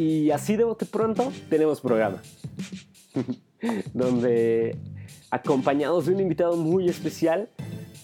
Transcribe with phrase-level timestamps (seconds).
[0.00, 2.22] Y así de pronto tenemos programa.
[3.92, 4.78] Donde,
[5.30, 7.50] acompañados de un invitado muy especial,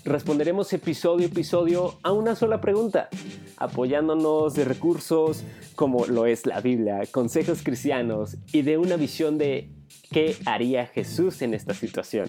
[0.05, 3.09] responderemos episodio a episodio a una sola pregunta,
[3.57, 5.43] apoyándonos de recursos
[5.75, 9.71] como lo es la Biblia, consejos cristianos y de una visión de
[10.11, 12.29] qué haría Jesús en esta situación.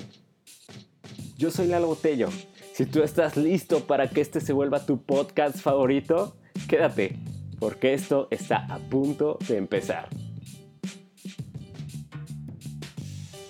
[1.38, 2.30] Yo soy Lalo Botello.
[2.72, 6.38] Si tú estás listo para que este se vuelva tu podcast favorito,
[6.70, 7.18] quédate,
[7.60, 10.10] porque esto está a punto de empezar.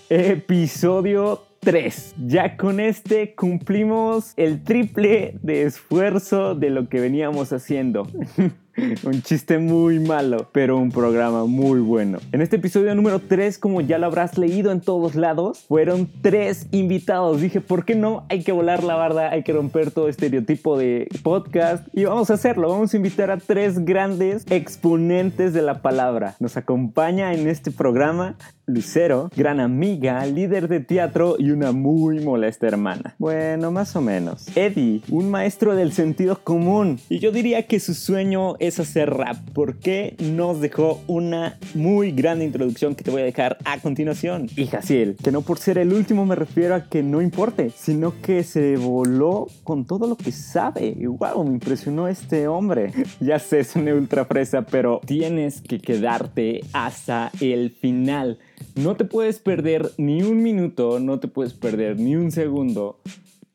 [0.09, 2.15] Episodio 3.
[2.27, 8.07] Ya con este cumplimos el triple de esfuerzo de lo que veníamos haciendo.
[9.03, 12.19] un chiste muy malo, pero un programa muy bueno.
[12.31, 16.67] En este episodio número 3, como ya lo habrás leído en todos lados, fueron tres
[16.71, 17.41] invitados.
[17.41, 18.25] Dije, ¿por qué no?
[18.29, 22.35] Hay que volar la barda, hay que romper todo estereotipo de podcast y vamos a
[22.35, 22.69] hacerlo.
[22.69, 26.35] Vamos a invitar a tres grandes exponentes de la palabra.
[26.39, 28.35] Nos acompaña en este programa
[28.69, 33.15] Lucero, gran amiga, líder de teatro y una muy molesta hermana.
[33.17, 34.45] Bueno, más o menos.
[34.57, 36.99] Eddie, un maestro del sentido común.
[37.07, 42.43] Y yo diría que su sueño es hacer rap, porque nos dejó una muy grande
[42.43, 44.49] introducción que te voy a dejar a continuación.
[44.57, 48.19] Y Jaciel, que no por ser el último me refiero a que no importe, sino
[48.21, 50.93] que se voló con todo lo que sabe.
[50.99, 52.91] Y wow, me impresionó este hombre.
[53.19, 58.37] Ya sé, es una ultra fresa, pero tienes que quedarte hasta el final
[58.75, 63.01] no te puedes perder ni un minuto, no te puedes perder ni un segundo,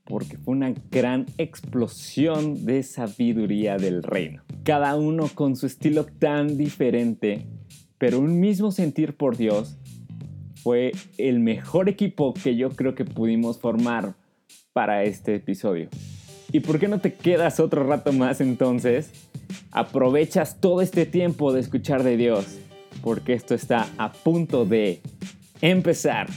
[0.04, 4.42] porque fue una gran explosión de sabiduría del reino.
[4.64, 7.46] Cada uno con su estilo tan diferente,
[7.98, 9.76] pero un mismo sentir por Dios,
[10.56, 14.14] fue el mejor equipo que yo creo que pudimos formar
[14.72, 15.88] para este episodio.
[16.52, 19.10] ¿Y por qué no te quedas otro rato más entonces?
[19.72, 22.58] Aprovechas todo este tiempo de escuchar de Dios
[23.02, 25.00] porque esto está a punto de
[25.60, 26.28] empezar.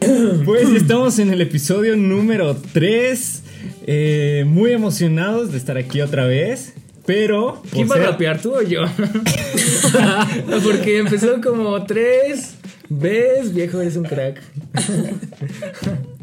[0.44, 3.42] Pues estamos en el episodio número 3.
[3.86, 6.72] Eh, muy emocionados de estar aquí otra vez.
[7.06, 7.62] Pero.
[7.70, 8.82] ¿Quién va a rapear tú o yo?
[10.64, 12.54] Porque empezó como 3.
[12.88, 13.54] ¿Ves?
[13.54, 14.42] Viejo, eres un crack.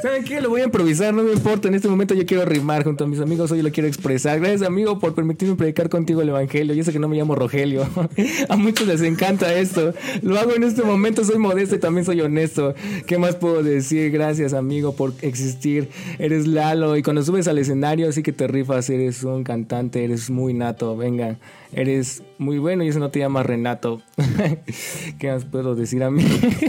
[0.00, 0.40] ¿Saben qué?
[0.40, 1.68] Lo voy a improvisar, no me importa.
[1.68, 3.50] En este momento yo quiero rimar junto a mis amigos.
[3.50, 4.40] Hoy lo quiero expresar.
[4.40, 6.74] Gracias, amigo, por permitirme predicar contigo el evangelio.
[6.74, 7.86] Yo sé que no me llamo Rogelio.
[8.48, 9.94] a muchos les encanta esto.
[10.22, 11.24] Lo hago en este momento.
[11.24, 12.74] Soy modesto y también soy honesto.
[13.06, 14.10] ¿Qué más puedo decir?
[14.10, 15.88] Gracias, amigo, por existir.
[16.18, 16.96] Eres Lalo.
[16.96, 18.88] Y cuando subes al escenario, así que te rifas.
[18.90, 20.04] Eres un cantante.
[20.04, 20.96] Eres muy nato.
[20.96, 21.38] Venga
[21.72, 24.00] eres muy bueno y eso no te llama Renato.
[25.18, 26.24] ¿Qué más puedo decir a mí?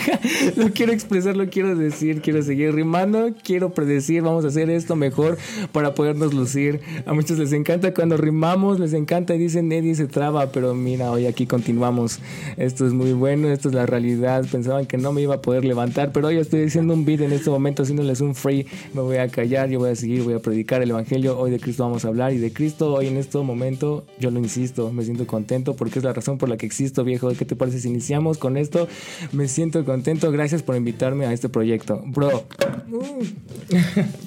[0.56, 4.96] lo quiero expresar, lo quiero decir, quiero seguir rimando, quiero predecir, vamos a hacer esto
[4.96, 5.38] mejor
[5.72, 6.82] para podernos lucir.
[7.06, 11.12] A muchos les encanta cuando rimamos, les encanta y dicen Eddie se traba, pero mira,
[11.12, 12.20] hoy aquí continuamos.
[12.58, 14.46] Esto es muy bueno, esto es la realidad.
[14.52, 17.32] Pensaban que no me iba a poder levantar, pero hoy estoy haciendo un beat en
[17.32, 18.66] este momento, haciéndoles un free.
[18.94, 21.38] Me voy a callar, yo voy a seguir, voy a predicar el evangelio.
[21.40, 24.40] Hoy de Cristo vamos a hablar y de Cristo hoy en este momento, yo lo
[24.40, 27.30] insisto me siento contento porque es la razón por la que existo, viejo.
[27.38, 28.88] ¿Qué te parece si iniciamos con esto?
[29.32, 32.02] Me siento contento, gracias por invitarme a este proyecto.
[32.06, 32.46] Bro.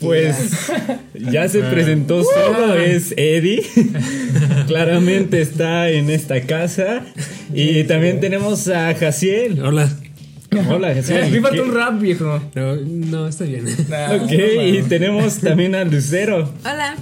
[0.00, 0.36] Pues
[1.14, 3.62] ya se presentó solo, es Eddie.
[4.66, 7.04] Claramente está en esta casa.
[7.52, 9.62] Y también tenemos a Jaciel.
[9.62, 9.90] Hola.
[10.68, 11.44] Hola, Jaciel.
[11.62, 12.40] Un rap, viejo.
[12.54, 13.64] No, no, está bien.
[13.66, 14.32] ok,
[14.64, 16.52] y tenemos también a Lucero.
[16.64, 16.96] Hola.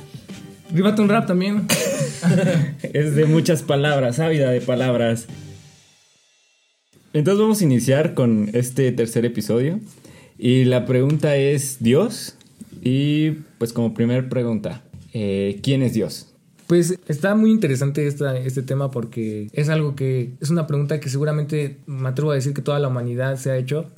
[0.72, 1.66] Ríbate un rap también.
[2.82, 5.26] es de muchas palabras, ávida de palabras.
[7.12, 9.80] Entonces vamos a iniciar con este tercer episodio.
[10.38, 12.36] Y la pregunta es, ¿Dios?
[12.82, 14.82] Y pues como primer pregunta,
[15.12, 16.28] eh, ¿quién es Dios?
[16.66, 21.08] Pues está muy interesante esta, este tema porque es algo que es una pregunta que
[21.08, 23.90] seguramente me atrevo a decir que toda la humanidad se ha hecho.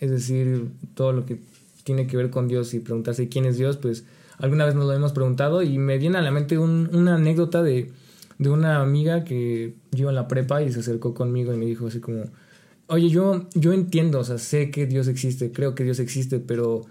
[0.00, 1.38] Es decir, todo lo que
[1.84, 4.04] tiene que ver con Dios y preguntarse quién es Dios, pues
[4.38, 7.92] alguna vez nos lo hemos preguntado y me viene a la mente una anécdota de,
[8.38, 11.86] de una amiga que yo en la prepa y se acercó conmigo y me dijo
[11.86, 12.24] así como,
[12.88, 16.82] oye, yo, yo entiendo, o sea, sé que Dios existe, creo que Dios existe, pero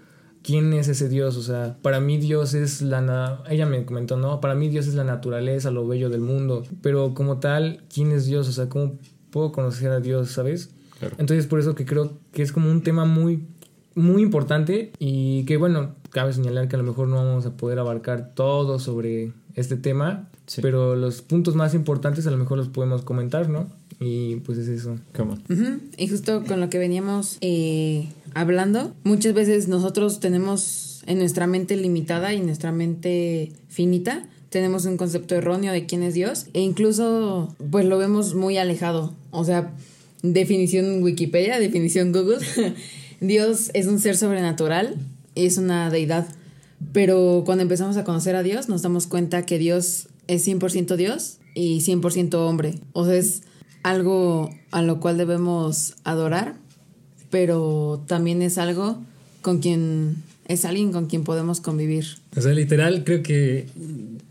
[0.42, 1.36] ¿quién es ese Dios?
[1.36, 3.42] O sea, para mí Dios es la...
[3.48, 7.14] Ella me comentó, no, para mí Dios es la naturaleza, lo bello del mundo, pero
[7.14, 8.48] como tal, ¿quién es Dios?
[8.48, 8.98] O sea, ¿cómo
[9.30, 10.70] puedo conocer a Dios, sabes?
[11.18, 13.42] Entonces, por eso que creo que es como un tema muy
[13.96, 17.78] muy importante y que bueno, cabe señalar que a lo mejor no vamos a poder
[17.78, 20.30] abarcar todo sobre este tema,
[20.62, 23.66] pero los puntos más importantes a lo mejor los podemos comentar, ¿no?
[24.00, 24.96] Y pues es eso.
[25.98, 31.76] Y justo con lo que veníamos eh, hablando, muchas veces nosotros tenemos en nuestra mente
[31.76, 37.54] limitada y nuestra mente finita, tenemos un concepto erróneo de quién es Dios e incluso
[37.70, 39.12] pues lo vemos muy alejado.
[39.32, 39.74] O sea,
[40.22, 42.38] definición Wikipedia, definición Google,
[43.20, 44.96] Dios es un ser sobrenatural,
[45.36, 46.26] es una deidad.
[46.92, 51.38] Pero cuando empezamos a conocer a Dios nos damos cuenta que Dios es 100% Dios
[51.54, 52.74] y 100% hombre.
[52.92, 53.42] O sea, es
[53.82, 56.56] algo a lo cual debemos adorar,
[57.30, 59.02] pero también es algo
[59.42, 60.16] con quien
[60.48, 62.06] es alguien con quien podemos convivir.
[62.36, 63.66] O sea, literal, creo que,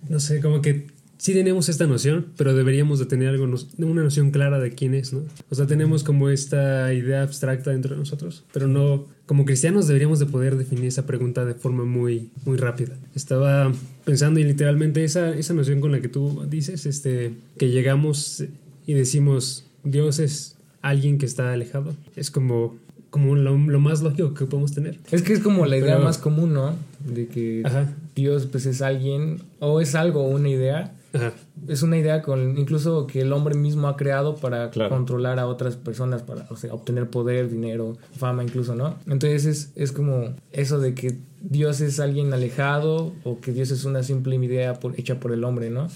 [0.07, 0.87] no sé, como que
[1.17, 3.45] sí tenemos esta noción, pero deberíamos de tener algo,
[3.77, 5.21] una noción clara de quién es, ¿no?
[5.49, 10.19] O sea, tenemos como esta idea abstracta dentro de nosotros, pero no, como cristianos deberíamos
[10.19, 12.95] de poder definir esa pregunta de forma muy, muy rápida.
[13.15, 13.71] Estaba
[14.03, 18.43] pensando y literalmente esa, esa noción con la que tú dices, este, que llegamos
[18.85, 22.75] y decimos, Dios es alguien que está alejado, es como
[23.15, 24.99] como lo, más lógico que podemos tener.
[25.09, 26.75] Es que es como la idea más común, ¿no?
[26.99, 27.63] De que
[28.15, 30.95] Dios pues es alguien o es algo, una idea.
[31.69, 35.77] Es una idea con incluso que el hombre mismo ha creado para controlar a otras
[35.77, 38.97] personas, para o sea, obtener poder, dinero, fama incluso, ¿no?
[39.07, 43.85] Entonces es, es como eso de que Dios es alguien alejado o que Dios es
[43.85, 45.87] una simple idea hecha por el hombre, ¿no?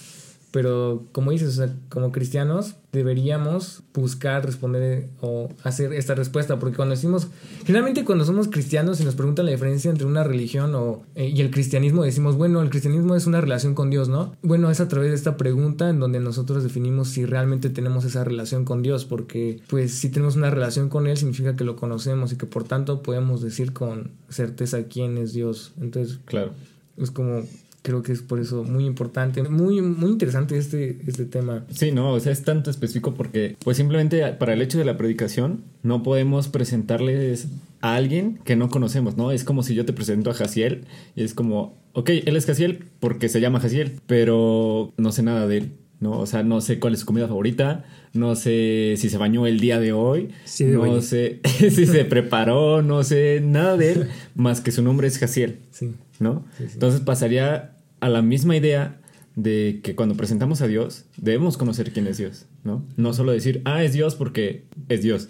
[0.52, 7.28] Pero como dices, como cristianos deberíamos buscar responder o hacer esta respuesta, porque cuando decimos,
[7.66, 11.40] generalmente cuando somos cristianos y nos preguntan la diferencia entre una religión o, eh, y
[11.42, 14.36] el cristianismo, decimos, bueno, el cristianismo es una relación con Dios, ¿no?
[14.42, 18.24] Bueno, es a través de esta pregunta en donde nosotros definimos si realmente tenemos esa
[18.24, 22.32] relación con Dios, porque pues si tenemos una relación con Él significa que lo conocemos
[22.32, 25.74] y que por tanto podemos decir con certeza quién es Dios.
[25.80, 26.54] Entonces, claro.
[26.98, 27.44] Es como
[27.90, 31.66] creo que es por eso muy importante, muy, muy interesante este, este tema.
[31.72, 34.96] Sí, no, o sea, es tanto específico porque, pues simplemente para el hecho de la
[34.96, 37.48] predicación, no podemos presentarles
[37.82, 39.32] a alguien que no conocemos, ¿no?
[39.32, 42.86] Es como si yo te presento a Jaciel y es como, ok, él es Jaciel
[43.00, 45.72] porque se llama Jaciel, pero no sé nada de él.
[46.00, 46.12] ¿no?
[46.12, 47.84] O sea, no sé cuál es su comida favorita,
[48.14, 53.04] no sé si se bañó el día de hoy, no sé si se preparó, no
[53.04, 55.96] sé nada de él, más que su nombre es Jaciel, sí.
[56.20, 56.46] ¿no?
[56.60, 59.00] Entonces pasaría a la misma idea
[59.36, 62.86] de que cuando presentamos a Dios debemos conocer quién es Dios, ¿no?
[62.98, 65.30] No solo decir, ah, es Dios porque es Dios.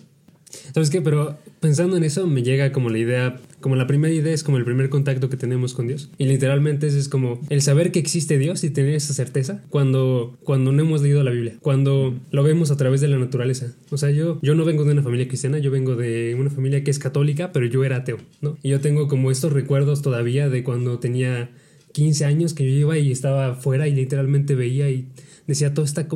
[0.74, 1.02] ¿Sabes qué?
[1.02, 4.58] Pero pensando en eso me llega como la idea, como la primera idea es como
[4.58, 6.10] el primer contacto que tenemos con Dios.
[6.18, 10.72] Y literalmente es, como el saber que existe Dios y tener esa certeza cuando, cuando
[10.72, 13.74] no hemos leído la Biblia, cuando lo vemos a través de la naturaleza.
[13.92, 16.84] O sea, yo, yo no vengo de una familia cristiana, yo vengo de una familia
[16.84, 18.58] que es católica, pero yo era ateo, ¿no?
[18.64, 21.52] Y yo tengo como estos recuerdos todavía de cuando tenía
[21.94, 25.08] 15 años que yo iba y estaba afuera y literalmente veía y
[25.48, 26.08] decía, todo está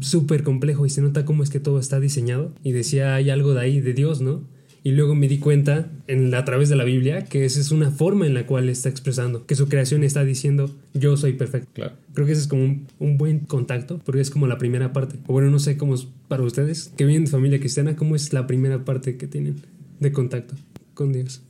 [0.00, 2.52] súper complejo y se nota cómo es que todo está diseñado.
[2.62, 4.44] Y decía, hay algo de ahí de Dios, ¿no?
[4.86, 7.90] Y luego me di cuenta en, a través de la Biblia que esa es una
[7.90, 11.68] forma en la cual está expresando, que su creación está diciendo yo soy perfecto.
[11.74, 11.94] Claro.
[12.14, 15.16] Creo que ese es como un, un, buen contacto, porque es como la primera parte.
[15.26, 18.32] O bueno, no sé cómo es para ustedes, que vienen de familia cristiana, ¿cómo es
[18.32, 19.56] la primera parte que tienen
[19.98, 20.54] de contacto
[20.94, 21.42] con Dios?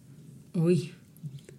[0.55, 0.93] Uy,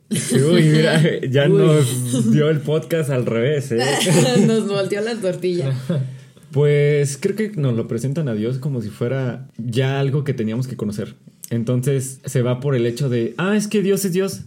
[0.10, 3.80] Uy, mira, ya nos dio el podcast al revés, ¿eh?
[4.48, 5.74] nos volteó la tortilla.
[6.50, 10.66] Pues creo que nos lo presentan a Dios como si fuera ya algo que teníamos
[10.66, 11.16] que conocer.
[11.50, 14.44] Entonces se va por el hecho de, ah, es que Dios es Dios.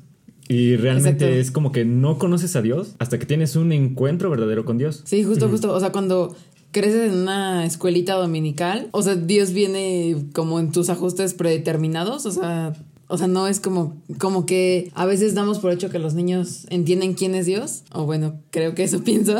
[0.48, 4.64] Y realmente es como que no conoces a Dios hasta que tienes un encuentro verdadero
[4.64, 5.02] con Dios.
[5.04, 5.72] Sí, justo, justo.
[5.74, 6.34] O sea, cuando
[6.72, 12.30] creces en una escuelita dominical, o sea, Dios viene como en tus ajustes predeterminados, o
[12.30, 12.72] sea,
[13.10, 16.66] o sea, no es como, como que a veces damos por hecho que los niños
[16.70, 17.82] entienden quién es Dios.
[17.92, 19.36] O bueno, creo que eso pienso.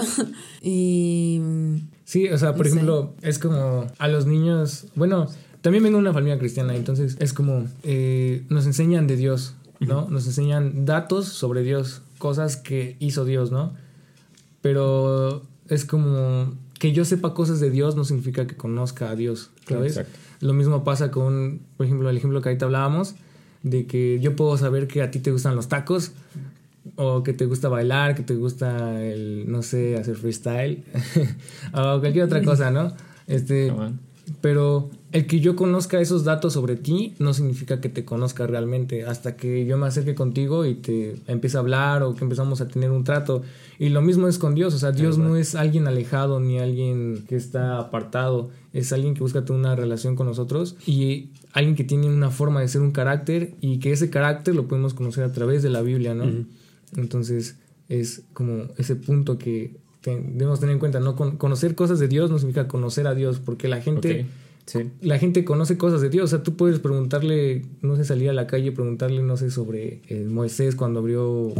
[0.60, 1.40] y.
[2.04, 4.86] Sí, o sea, por ejemplo, es como a los niños.
[4.96, 5.28] Bueno,
[5.60, 10.10] también vengo de una familia cristiana, entonces es como eh, nos enseñan de Dios, ¿no?
[10.10, 13.72] Nos enseñan datos sobre Dios, cosas que hizo Dios, ¿no?
[14.62, 19.50] Pero es como que yo sepa cosas de Dios no significa que conozca a Dios,
[19.68, 19.98] ¿sabes?
[19.98, 20.18] Exacto.
[20.40, 23.14] Lo mismo pasa con, por ejemplo, el ejemplo que ahorita hablábamos
[23.62, 26.12] de que yo puedo saber que a ti te gustan los tacos
[26.96, 30.82] o que te gusta bailar, que te gusta el, no sé, hacer freestyle
[31.72, 32.92] o cualquier otra cosa, ¿no?
[33.26, 33.72] Este,
[34.40, 39.04] pero el que yo conozca esos datos sobre ti no significa que te conozca realmente
[39.04, 42.68] hasta que yo me acerque contigo y te empiece a hablar o que empezamos a
[42.68, 43.42] tener un trato.
[43.78, 47.24] Y lo mismo es con Dios, o sea, Dios no es alguien alejado ni alguien
[47.28, 51.84] que está apartado, es alguien que busca tener una relación con nosotros y alguien que
[51.84, 55.32] tiene una forma de ser un carácter y que ese carácter lo podemos conocer a
[55.32, 56.44] través de la Biblia, ¿no?
[56.96, 57.56] Entonces
[57.88, 59.74] es como ese punto que
[60.04, 61.16] debemos tener en cuenta, ¿no?
[61.16, 64.26] conocer cosas de Dios no significa conocer a Dios, porque la gente
[64.70, 64.88] Sí.
[65.00, 66.26] La gente conoce cosas de Dios.
[66.26, 70.00] O sea, tú puedes preguntarle, no sé, salir a la calle, preguntarle, no sé, sobre
[70.06, 71.52] eh, Moisés cuando abrió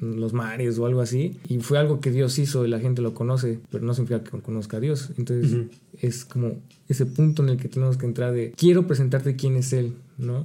[0.00, 1.36] los mares o algo así.
[1.48, 4.40] Y fue algo que Dios hizo y la gente lo conoce, pero no significa que
[4.40, 5.10] conozca a Dios.
[5.16, 5.66] Entonces
[6.00, 6.56] es como
[6.88, 10.44] ese punto en el que tenemos que entrar de, quiero presentarte quién es Él, ¿no?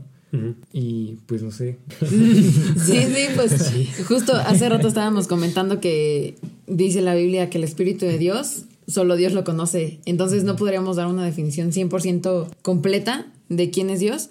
[0.71, 1.77] Y pues no sé.
[1.99, 3.71] Sí, sí, pues
[4.07, 6.35] justo hace rato estábamos comentando que
[6.67, 9.99] dice la Biblia que el Espíritu de Dios, solo Dios lo conoce.
[10.05, 14.29] Entonces no podríamos dar una definición 100% completa de quién es Dios,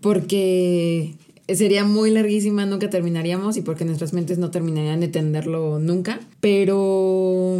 [0.00, 1.14] porque
[1.48, 6.20] sería muy larguísima, nunca terminaríamos y porque nuestras mentes no terminarían de entenderlo nunca.
[6.40, 7.58] Pero...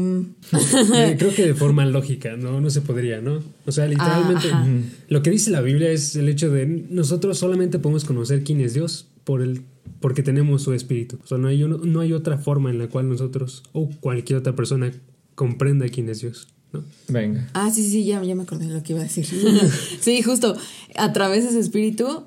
[1.19, 2.61] Creo que de forma lógica, ¿no?
[2.61, 3.41] No se podría, ¿no?
[3.67, 4.67] O sea, literalmente, Ah,
[5.09, 8.75] lo que dice la Biblia es el hecho de nosotros solamente podemos conocer quién es
[8.75, 9.63] Dios por el,
[10.01, 11.19] porque tenemos su espíritu.
[11.23, 14.39] O sea, no hay, uno- no hay otra forma en la cual nosotros o cualquier
[14.39, 14.93] otra persona
[15.35, 16.85] comprenda quién es Dios, ¿no?
[17.09, 17.49] Venga.
[17.55, 19.27] Ah, sí, sí, ya, ya me acordé de lo que iba a decir.
[20.01, 20.57] sí, justo,
[20.97, 22.25] a través de ese espíritu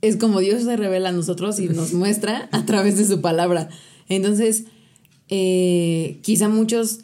[0.00, 3.68] es como Dios se revela a nosotros y nos muestra a través de su palabra.
[4.08, 4.64] Entonces,
[5.28, 7.00] eh, quizá muchos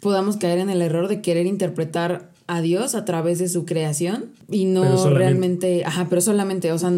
[0.00, 4.26] podamos caer en el error de querer interpretar a Dios a través de su creación
[4.50, 6.92] y no realmente, ajá, pero solamente, o sea,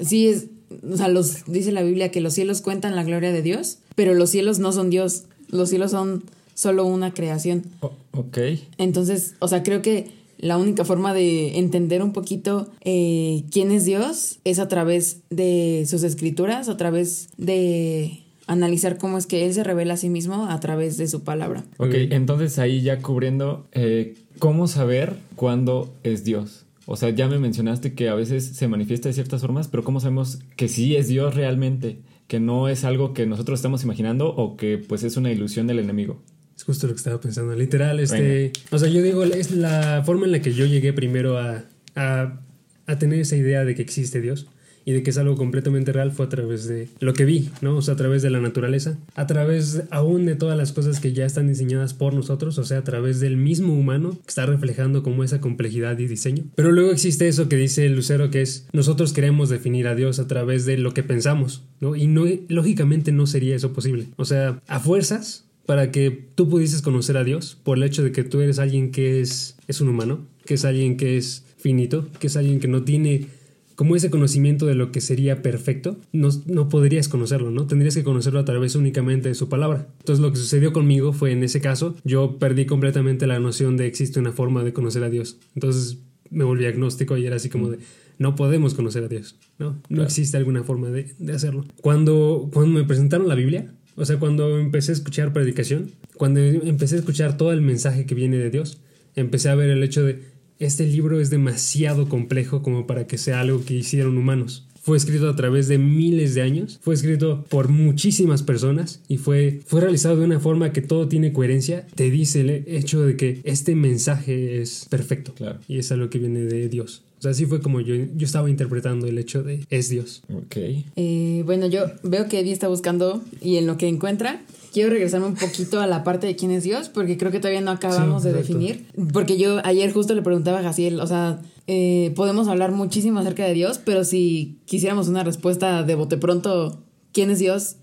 [0.00, 0.46] sí es,
[0.90, 4.14] o sea, los, dice la Biblia que los cielos cuentan la gloria de Dios, pero
[4.14, 7.64] los cielos no son Dios, los cielos son solo una creación.
[7.80, 8.38] O- ok.
[8.78, 13.84] Entonces, o sea, creo que la única forma de entender un poquito eh, quién es
[13.84, 19.54] Dios es a través de sus escrituras, a través de analizar cómo es que Él
[19.54, 21.64] se revela a sí mismo a través de su palabra.
[21.76, 21.94] Ok, Ok.
[22.10, 26.64] entonces ahí ya cubriendo, eh, ¿cómo saber cuándo es Dios?
[26.86, 30.00] O sea, ya me mencionaste que a veces se manifiesta de ciertas formas, pero ¿cómo
[30.00, 31.98] sabemos que sí es Dios realmente?
[32.26, 35.78] Que no es algo que nosotros estamos imaginando o que pues es una ilusión del
[35.78, 36.20] enemigo.
[36.60, 37.54] Es justo lo que estaba pensando.
[37.54, 38.52] Literal, este.
[38.70, 41.64] O sea, yo digo, es la forma en la que yo llegué primero a,
[41.96, 42.38] a,
[42.84, 44.46] a tener esa idea de que existe Dios
[44.84, 47.78] y de que es algo completamente real fue a través de lo que vi, ¿no?
[47.78, 51.14] O sea, a través de la naturaleza, a través aún de todas las cosas que
[51.14, 55.02] ya están diseñadas por nosotros, o sea, a través del mismo humano que está reflejando
[55.02, 56.44] como esa complejidad y diseño.
[56.56, 60.28] Pero luego existe eso que dice Lucero, que es nosotros queremos definir a Dios a
[60.28, 61.96] través de lo que pensamos, ¿no?
[61.96, 64.08] Y no, lógicamente no sería eso posible.
[64.16, 68.10] O sea, a fuerzas, para que tú pudieses conocer a Dios por el hecho de
[68.10, 72.08] que tú eres alguien que es, es un humano, que es alguien que es finito,
[72.18, 73.28] que es alguien que no tiene
[73.76, 77.68] como ese conocimiento de lo que sería perfecto, no, no podrías conocerlo, ¿no?
[77.68, 79.86] Tendrías que conocerlo a través únicamente de su palabra.
[80.00, 83.86] Entonces lo que sucedió conmigo fue en ese caso, yo perdí completamente la noción de
[83.86, 85.38] existe una forma de conocer a Dios.
[85.54, 85.98] Entonces
[86.30, 87.78] me volví agnóstico y era así como de,
[88.18, 89.80] no podemos conocer a Dios, ¿no?
[89.88, 91.64] No existe alguna forma de, de hacerlo.
[91.80, 96.96] Cuando, cuando me presentaron la Biblia, o sea, cuando empecé a escuchar predicación, cuando empecé
[96.96, 98.78] a escuchar todo el mensaje que viene de Dios,
[99.16, 100.20] empecé a ver el hecho de
[100.58, 104.66] este libro es demasiado complejo como para que sea algo que hicieron humanos.
[104.82, 109.60] Fue escrito a través de miles de años, fue escrito por muchísimas personas y fue,
[109.66, 111.86] fue realizado de una forma que todo tiene coherencia.
[111.94, 115.60] Te dice el hecho de que este mensaje es perfecto Claro.
[115.68, 117.02] y es algo que viene de Dios.
[117.20, 120.22] O sea, así fue como yo, yo estaba interpretando el hecho de es Dios.
[120.34, 120.56] Ok.
[120.96, 124.40] Eh, bueno, yo veo que Eddie está buscando y en lo que encuentra,
[124.72, 127.60] quiero regresarme un poquito a la parte de quién es Dios, porque creo que todavía
[127.60, 128.54] no acabamos Sí, de exacto.
[128.58, 128.86] definir.
[129.12, 133.44] Porque yo ayer justo le preguntaba a Jaciel, o sea, eh, podemos hablar muchísimo acerca
[133.44, 137.76] de Dios, pero si quisiéramos una respuesta de bote pronto, ¿quién es Dios?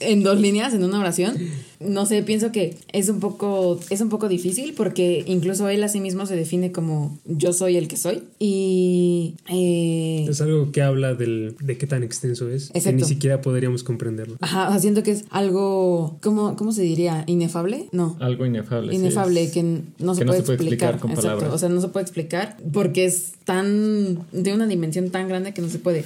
[0.00, 1.34] En dos líneas, en una oración.
[1.80, 5.88] No sé, pienso que es un poco, es un poco difícil porque incluso él a
[5.88, 8.22] sí mismo se define como yo soy el que soy.
[8.38, 12.98] Y eh, Es algo que habla del, de qué tan extenso es, que Exacto.
[12.98, 14.36] ni siquiera podríamos comprenderlo.
[14.40, 17.24] Ajá, o sea, siento que es algo, ¿cómo, cómo se diría?
[17.26, 17.88] ¿Inefable?
[17.92, 18.16] No.
[18.20, 18.92] Algo inefable.
[18.92, 20.94] sí, Inefable, es- que no se que no puede se puede explicar.
[20.94, 21.52] explicar con Exacto, palabras.
[21.54, 25.62] o sea, no se puede explicar porque es tan, de una dimensión tan grande que
[25.62, 26.04] no se puede.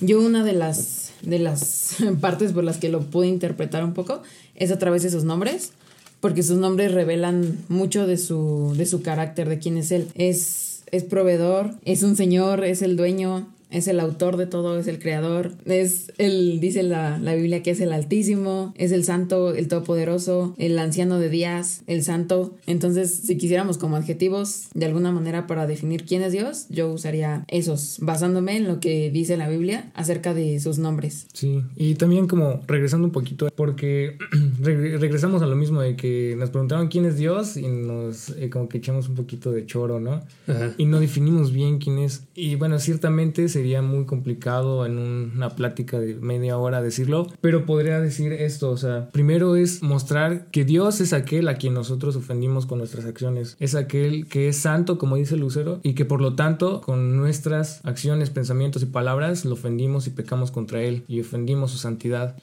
[0.00, 4.22] Yo una de las, de las partes por las que lo pude interpretar un poco
[4.54, 5.72] es a través de sus nombres,
[6.20, 10.08] porque sus nombres revelan mucho de su, de su carácter, de quién es él.
[10.14, 14.86] Es, es proveedor, es un señor, es el dueño, es el autor de todo, es
[14.86, 19.54] el creador, es el, dice la, la Biblia que es el Altísimo, es el Santo,
[19.54, 22.54] el Todopoderoso, el Anciano de Días, el Santo.
[22.66, 27.44] Entonces, si quisiéramos como adjetivos de alguna manera para definir quién es Dios, yo usaría
[27.48, 31.26] esos, basándome en lo que dice la Biblia acerca de sus nombres.
[31.32, 34.16] Sí, y también como regresando un poquito, porque
[34.60, 38.50] re- regresamos a lo mismo de que nos preguntaron quién es Dios y nos eh,
[38.50, 40.22] como que echamos un poquito de choro, ¿no?
[40.46, 40.72] Ajá.
[40.78, 42.22] Y no definimos bien quién es.
[42.34, 47.66] Y bueno, ciertamente sería muy complicado en un- una plática de media hora decirlo, pero
[47.66, 52.14] podría decir esto, o sea, primero es mostrar que Dios es aquel a quien nosotros
[52.14, 56.20] ofendimos con nuestras acciones, es aquel que es santo, como dice Lucero, y que por
[56.20, 61.20] lo tanto con nuestras acciones, pensamientos y palabras lo ofendimos y pecamos contra él y
[61.20, 62.36] ofendimos su santidad.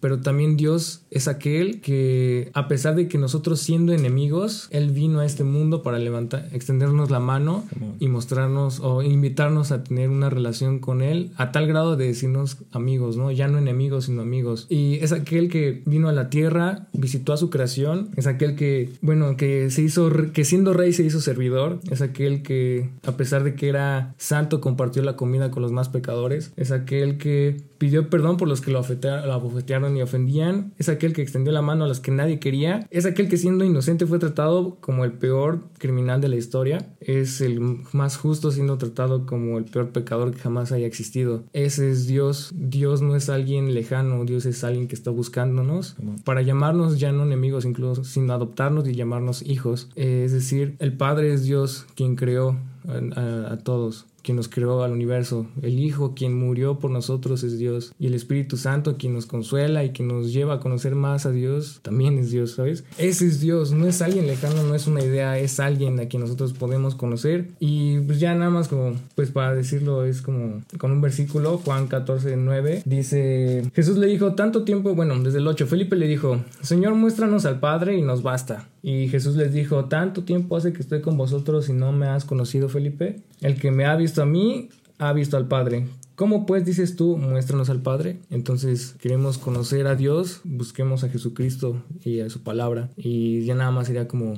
[0.00, 5.18] Pero también Dios es aquel que a pesar de que nosotros siendo enemigos, él vino
[5.18, 7.64] a este mundo para levantar, extendernos la mano
[7.98, 12.58] y mostrarnos o invitarnos a tener una relación con él a tal grado de decirnos
[12.72, 13.30] amigos, ¿no?
[13.30, 14.66] Ya no enemigos, sino amigos.
[14.68, 18.90] Y es aquel que vino a la tierra, visitó a su creación, es aquel que,
[19.00, 23.44] bueno, que se hizo, que siendo rey se hizo servidor, es aquel que a pesar
[23.44, 28.10] de que era santo compartió la comida con los más pecadores, es aquel que pidió
[28.10, 31.88] perdón por los que lo abofetearon y ofendían, es aquel que extendió la mano a
[31.88, 36.20] los que nadie quería, es aquel que siendo inocente fue tratado como el peor criminal
[36.20, 37.58] de la historia, es el
[37.92, 41.42] más justo siendo tratado como el peor pecador que jamás haya existido.
[41.54, 42.52] Ese es Dios.
[42.54, 47.22] Dios no es alguien lejano, Dios es alguien que está buscándonos para llamarnos ya no
[47.24, 49.88] enemigos incluso, sino adoptarnos y llamarnos hijos.
[49.96, 54.82] Es decir, el Padre es Dios quien creó a, a- a todos quien nos creó
[54.82, 59.14] al universo, el Hijo quien murió por nosotros es Dios y el Espíritu Santo quien
[59.14, 62.84] nos consuela y quien nos lleva a conocer más a Dios también es Dios, ¿sabes?
[62.98, 66.22] Ese es Dios, no es alguien lejano, no es una idea, es alguien a quien
[66.22, 70.92] nosotros podemos conocer y pues ya nada más como, pues para decirlo es como con
[70.92, 75.66] un versículo, Juan 14, 9, dice, Jesús le dijo, tanto tiempo, bueno, desde el 8,
[75.66, 78.68] Felipe le dijo, Señor, muéstranos al Padre y nos basta.
[78.82, 82.24] Y Jesús les dijo, tanto tiempo hace que estoy con vosotros y no me has
[82.24, 83.20] conocido, Felipe.
[83.40, 85.86] El que me ha visto a mí, ha visto al Padre.
[86.14, 88.20] ¿Cómo pues dices tú, muéstranos al Padre?
[88.28, 92.90] Entonces queremos conocer a Dios, busquemos a Jesucristo y a su palabra.
[92.96, 94.34] Y ya nada más sería como,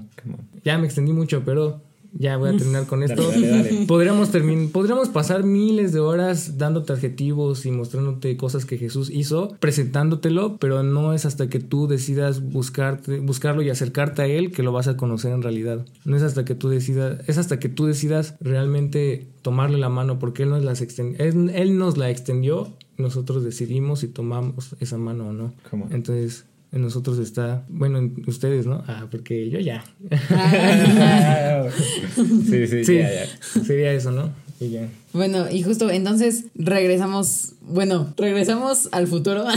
[0.65, 1.81] ya me extendí mucho, pero
[2.15, 3.23] ya voy a terminar con esto.
[3.31, 3.87] Dale, dale, dale.
[3.87, 10.83] Podríamos, pasar miles de horas dándote adjetivos y mostrándote cosas que Jesús hizo, presentándotelo, pero
[10.83, 14.89] no es hasta que tú decidas buscarte, buscarlo y acercarte a Él que lo vas
[14.89, 15.85] a conocer en realidad.
[16.05, 20.19] No es hasta que tú decidas, es hasta que tú decidas realmente tomarle la mano,
[20.19, 24.99] porque Él nos, las exten- él, él nos la extendió, nosotros decidimos si tomamos esa
[24.99, 25.53] mano o no.
[25.91, 28.83] Entonces, en nosotros está, bueno, en ustedes, ¿no?
[28.87, 29.85] Ah, porque yo ya.
[32.49, 33.27] sí, sí, Sí, ya, ya.
[33.65, 34.31] sería eso, ¿no?
[34.59, 34.89] Y ya.
[35.13, 39.45] Bueno, y justo entonces regresamos, bueno, regresamos al futuro.
[39.47, 39.55] Ah,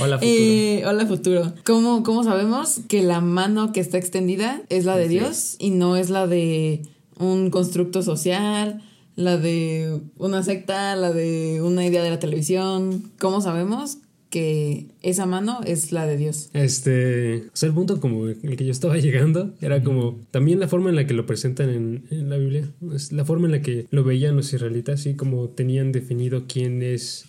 [0.00, 0.18] hola, futuro.
[0.22, 1.52] Eh, hola futuro.
[1.64, 5.70] ¿Cómo, ¿Cómo sabemos que la mano que está extendida es la de Así Dios y
[5.70, 6.82] no es la de
[7.18, 8.82] un constructo social,
[9.14, 13.10] la de una secta, la de una idea de la televisión?
[13.20, 13.98] ¿Cómo sabemos
[14.30, 16.50] que esa mano es la de Dios?
[16.54, 20.68] Este, o sea, el punto como el que yo estaba llegando era como también la
[20.68, 23.62] forma en la que lo presentan en, en la Biblia, es la forma en la
[23.62, 27.26] que lo veían los israelitas, así como tenían definido quién es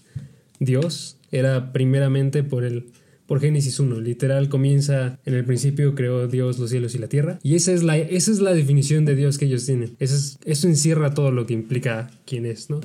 [0.59, 2.85] Dios, era primeramente por el
[3.31, 7.39] por Génesis 1, literal comienza en el principio creó Dios los cielos y la tierra
[7.41, 9.95] y esa es la esa es la definición de Dios que ellos tienen.
[9.99, 12.81] Eso es, eso encierra todo lo que implica quién es, ¿no?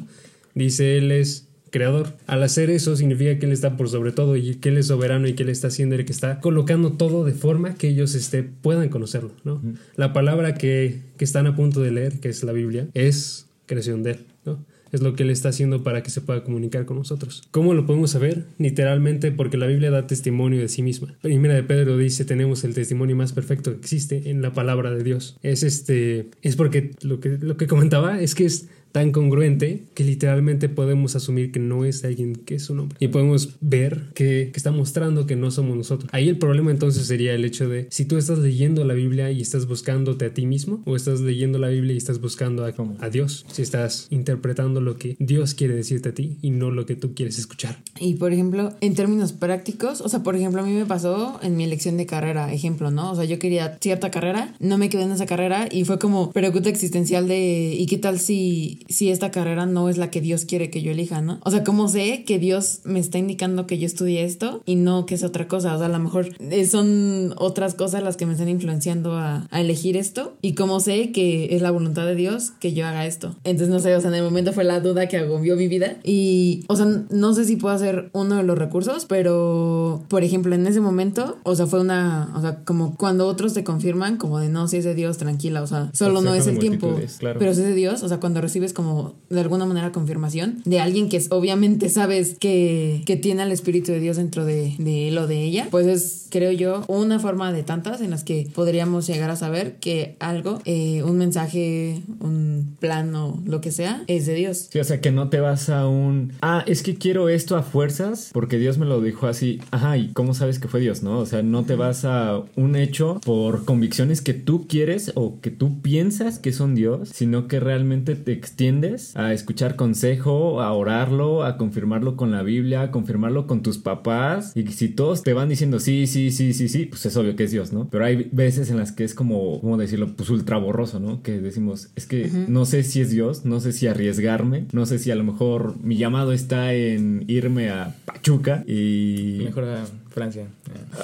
[0.54, 1.45] Dice él es
[1.76, 2.14] creador.
[2.26, 5.28] Al hacer eso significa que Él está por sobre todo y que Él es soberano
[5.28, 8.42] y que Él está haciendo el que está colocando todo de forma que ellos este,
[8.42, 9.32] puedan conocerlo.
[9.44, 9.60] ¿no?
[9.94, 14.02] La palabra que, que están a punto de leer, que es la Biblia, es creación
[14.02, 14.18] de Él.
[14.46, 14.64] ¿no?
[14.90, 17.42] Es lo que Él está haciendo para que se pueda comunicar con nosotros.
[17.50, 18.44] ¿Cómo lo podemos saber?
[18.56, 21.14] Literalmente porque la Biblia da testimonio de sí misma.
[21.20, 25.02] Primera de Pedro dice, tenemos el testimonio más perfecto que existe en la palabra de
[25.02, 25.36] Dios.
[25.42, 30.04] Es este, es porque lo que, lo que comentaba es que es tan congruente que
[30.04, 32.96] literalmente podemos asumir que no es alguien que es su nombre.
[32.98, 36.08] Y podemos ver que, que está mostrando que no somos nosotros.
[36.14, 39.42] Ahí el problema entonces sería el hecho de si tú estás leyendo la Biblia y
[39.42, 43.10] estás buscándote a ti mismo o estás leyendo la Biblia y estás buscando a, a
[43.10, 43.44] Dios.
[43.52, 47.12] Si estás interpretando lo que Dios quiere decirte a ti y no lo que tú
[47.12, 47.76] quieres escuchar.
[48.00, 51.54] Y por ejemplo, en términos prácticos, o sea, por ejemplo, a mí me pasó en
[51.58, 53.12] mi elección de carrera, ejemplo, ¿no?
[53.12, 56.32] O sea, yo quería cierta carrera, no me quedé en esa carrera y fue como
[56.32, 60.44] pregunta existencial de ¿y qué tal si, si esta carrera no es la que Dios
[60.44, 61.38] quiere que yo elija, ¿no?
[61.44, 65.06] O sea, ¿cómo sé que Dios me está indicando que yo estudie esto y no
[65.06, 65.74] que es otra cosa?
[65.74, 69.46] O sea, a lo mejor eh, son otras cosas las que me están influenciando a,
[69.50, 73.06] a elegir esto ¿Y cómo sé que es la voluntad de Dios que yo haga
[73.06, 73.34] esto?
[73.44, 75.96] Entonces, no sé, o sea, en el momento fue la duda que agobió mi vida.
[76.04, 80.54] Y, o sea, no sé si puedo hacer uno de los recursos, pero, por ejemplo,
[80.54, 84.38] en ese momento, o sea, fue una, o sea, como cuando otros te confirman, como
[84.38, 87.38] de no, si es de Dios, tranquila, o sea, solo no es el tiempo, claro.
[87.38, 90.80] pero si es de Dios, o sea, cuando recibes como de alguna manera confirmación de
[90.80, 95.18] alguien que obviamente sabes que, que tiene al Espíritu de Dios dentro de, de él
[95.18, 99.06] o de ella, pues es, creo yo, una forma de tantas en las que podríamos
[99.06, 104.26] llegar a saber que algo, eh, un mensaje, un plan o lo que sea, es
[104.26, 104.68] de Dios.
[104.70, 107.62] Sí, o sea, que no te vas a un, ah, es que quiero esto a
[107.62, 111.18] fuerzas porque Dios me lo dijo así, ajá, ¿y cómo sabes que fue Dios, no?
[111.18, 115.50] O sea, no te vas a un hecho por convicciones que tú quieres o que
[115.50, 121.44] tú piensas que son Dios, sino que realmente te extiendes a escuchar consejo, a orarlo,
[121.44, 124.56] a confirmarlo con la Biblia, a confirmarlo con tus papás.
[124.56, 127.44] Y si todos te van diciendo sí, sí, sí, sí, sí, pues es obvio que
[127.44, 127.86] es Dios, ¿no?
[127.90, 130.16] Pero hay veces en las que es como, ¿cómo decirlo?
[130.16, 131.22] Pues ultra borroso, ¿no?
[131.22, 134.98] Que decimos, es que no sé si es Dios, no sé si arriesgarme, no sé
[134.98, 139.40] si a lo mejor mi llamado está en irme a Pachuca y...
[139.44, 139.84] Mejor a
[140.16, 140.46] Francia.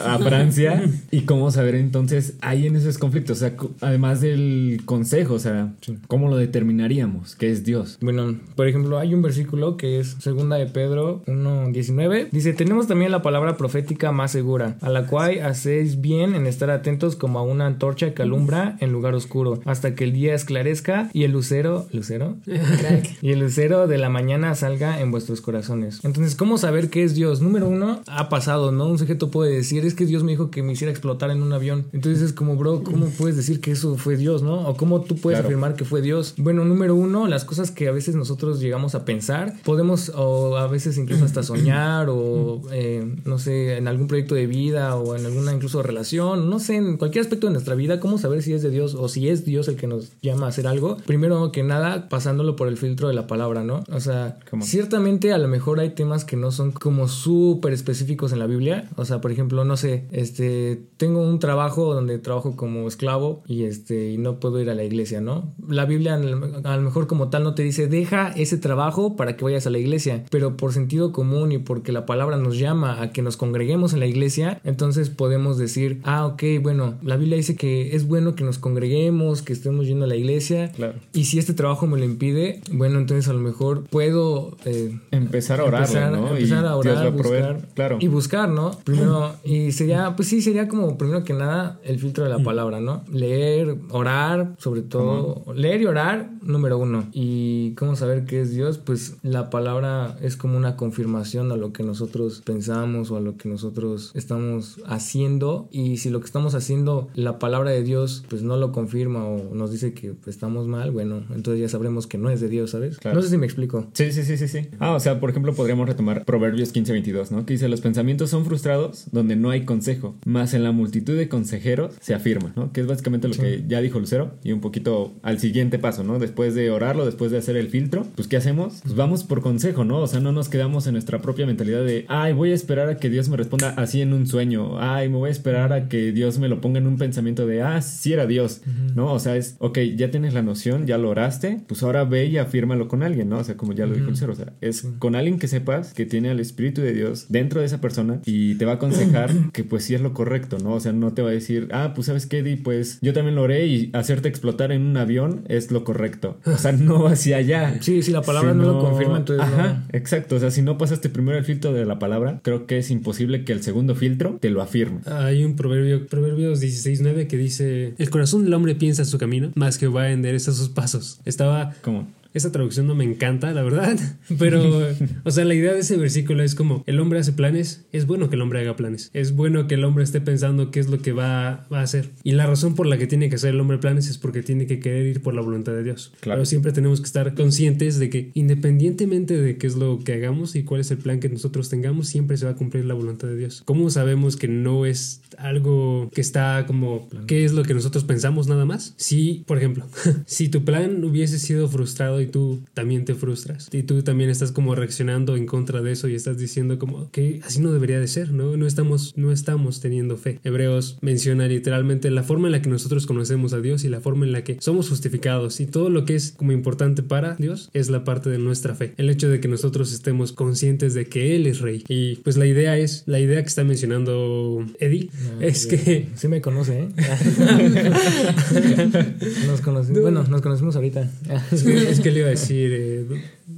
[0.01, 5.35] a Francia y cómo saber entonces ahí en esos conflictos, o sea, además del consejo,
[5.35, 5.75] o sea,
[6.07, 7.37] ¿cómo lo determinaríamos?
[7.37, 7.98] ¿Qué es Dios?
[8.01, 12.31] Bueno, por ejemplo, hay un versículo que es segunda de Pedro 1.19.
[12.31, 16.70] Dice, tenemos también la palabra profética más segura, a la cual hacéis bien en estar
[16.70, 21.11] atentos como a una antorcha que alumbra en lugar oscuro, hasta que el día esclarezca
[21.12, 22.37] y el lucero, lucero,
[23.20, 26.03] y el lucero de la mañana salga en vuestros corazones.
[26.03, 27.42] Entonces, ¿cómo saber qué es Dios?
[27.42, 28.87] Número uno, ha pasado, ¿no?
[28.87, 31.52] Un sujeto puede decir, es que Dios me dijo que me hiciera explotar en un
[31.52, 31.86] avión.
[31.92, 34.68] Entonces es como, bro, ¿cómo puedes decir que eso fue Dios, no?
[34.68, 35.48] O cómo tú puedes Claro.
[35.48, 36.34] afirmar que fue Dios.
[36.38, 40.66] Bueno, número uno, las cosas que a veces nosotros llegamos a pensar, podemos, o a
[40.66, 45.24] veces incluso hasta soñar, o eh, no sé, en algún proyecto de vida, o en
[45.26, 48.62] alguna incluso relación, no sé, en cualquier aspecto de nuestra vida, ¿cómo saber si es
[48.62, 50.96] de Dios o si es Dios el que nos llama a hacer algo?
[51.06, 53.84] Primero que nada, pasándolo por el filtro de la palabra, ¿no?
[53.92, 54.64] O sea, ¿Cómo?
[54.64, 58.88] ciertamente a lo mejor hay temas que no son como súper específicos en la Biblia.
[58.96, 63.64] O sea, por ejemplo, no sé, este, tengo un trabajo donde trabajo como esclavo y
[63.64, 65.52] este, y no puedo ir a la iglesia, ¿no?
[65.68, 69.44] La Biblia a lo mejor como tal no te dice, deja ese trabajo para que
[69.44, 73.12] vayas a la iglesia, pero por sentido común y porque la palabra nos llama a
[73.12, 77.57] que nos congreguemos en la iglesia, entonces podemos decir, ah, ok, bueno, la Biblia dice
[77.57, 80.72] que es bueno que nos congreguemos, que estemos yendo a la iglesia.
[80.72, 80.94] Claro.
[81.12, 85.61] Y si este trabajo me lo impide, bueno, entonces a lo mejor puedo eh, Empezar
[85.61, 86.28] a empezar, ¿no?
[86.28, 87.98] empezar y a orar, buscar, claro.
[88.00, 88.70] y buscar, ¿no?
[88.84, 92.80] Primero, y sería, pues sí, sería como primero que nada el filtro de la palabra,
[92.80, 93.04] ¿no?
[93.10, 97.08] Leer, orar, sobre todo, leer y orar, número uno.
[97.12, 101.72] Y cómo saber qué es Dios, pues la palabra es como una confirmación a lo
[101.72, 105.68] que nosotros pensamos o a lo que nosotros estamos haciendo.
[105.70, 109.54] Y si lo que estamos haciendo, la palabra de Dios, pues no lo confirma o
[109.54, 112.70] nos dice que pues, estamos mal, bueno, entonces ya sabremos que no es de Dios,
[112.70, 112.98] ¿sabes?
[112.98, 113.16] Claro.
[113.16, 113.86] No sé si me explico.
[113.92, 114.68] Sí, sí, sí, sí, sí.
[114.78, 117.46] Ah, o sea, por ejemplo, podríamos retomar Proverbios 15, 22, ¿no?
[117.46, 118.71] Que dice, los pensamientos son frustrados
[119.11, 122.72] donde no hay consejo, más en la multitud de consejeros se afirma, ¿no?
[122.72, 126.18] Que es básicamente lo que ya dijo Lucero y un poquito al siguiente paso, ¿no?
[126.18, 128.80] Después de orarlo, después de hacer el filtro, pues ¿qué hacemos?
[128.82, 129.98] Pues vamos por consejo, ¿no?
[129.98, 132.96] O sea, no nos quedamos en nuestra propia mentalidad de, ay, voy a esperar a
[132.96, 136.12] que Dios me responda así en un sueño, ay, me voy a esperar a que
[136.12, 138.62] Dios me lo ponga en un pensamiento de, ah, sí era Dios,
[138.94, 139.12] ¿no?
[139.12, 142.38] O sea, es, ok, ya tienes la noción, ya lo oraste, pues ahora ve y
[142.38, 143.38] afírmalo con alguien, ¿no?
[143.38, 146.06] O sea, como ya lo dijo Lucero, o sea, es con alguien que sepas que
[146.06, 149.64] tiene al Espíritu de Dios dentro de esa persona y te va a aconsejar que
[149.64, 150.74] pues sí es lo correcto, ¿no?
[150.74, 153.34] O sea, no te va a decir, ah, pues sabes qué, Di, pues yo también
[153.34, 156.38] lo oré y hacerte explotar en un avión es lo correcto.
[156.46, 157.78] O sea, no hacia allá.
[157.80, 159.54] Sí, si la palabra no lo confirma, entonces no.
[159.54, 160.36] Ajá, exacto.
[160.36, 163.44] O sea, si no pasaste primero el filtro de la palabra, creo que es imposible
[163.44, 165.00] que el segundo filtro te lo afirme.
[165.06, 169.78] Hay un proverbio, Proverbios 16.9 que dice, el corazón del hombre piensa su camino, más
[169.78, 171.20] que va a endereza sus pasos.
[171.24, 171.74] Estaba...
[171.82, 172.08] ¿Cómo?
[172.34, 173.98] Esa traducción no me encanta, la verdad.
[174.38, 174.88] Pero,
[175.24, 178.28] o sea, la idea de ese versículo es como, el hombre hace planes, es bueno
[178.28, 179.10] que el hombre haga planes.
[179.12, 182.10] Es bueno que el hombre esté pensando qué es lo que va, va a hacer.
[182.22, 184.66] Y la razón por la que tiene que hacer el hombre planes es porque tiene
[184.66, 186.12] que querer ir por la voluntad de Dios.
[186.20, 186.38] Claro.
[186.38, 190.56] Pero siempre tenemos que estar conscientes de que independientemente de qué es lo que hagamos
[190.56, 193.28] y cuál es el plan que nosotros tengamos, siempre se va a cumplir la voluntad
[193.28, 193.62] de Dios.
[193.64, 198.48] ¿Cómo sabemos que no es algo que está como, qué es lo que nosotros pensamos
[198.48, 198.94] nada más?
[198.96, 199.86] Si, por ejemplo,
[200.26, 203.68] si tu plan hubiese sido frustrado y tú también te frustras.
[203.72, 207.40] Y tú también estás como reaccionando en contra de eso y estás diciendo como que
[207.44, 208.56] así no debería de ser, ¿no?
[208.56, 210.38] No estamos, no estamos teniendo fe.
[210.44, 214.24] Hebreos menciona literalmente la forma en la que nosotros conocemos a Dios y la forma
[214.24, 217.90] en la que somos justificados y todo lo que es como importante para Dios es
[217.90, 218.94] la parte de nuestra fe.
[218.96, 221.85] El hecho de que nosotros estemos conscientes de que Él es rey.
[221.88, 226.08] Y pues la idea es, la idea que está mencionando Eddie Ah, es que...
[226.14, 226.88] Sí me conoce, ¿eh?
[229.46, 230.02] nos conocimos.
[230.02, 231.11] Bueno, nos conocimos ahorita.
[231.50, 233.07] Es que, es que le iba a decir eh,